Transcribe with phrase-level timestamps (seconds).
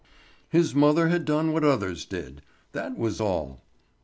[0.49, 3.61] His mother had done what others did—that was all.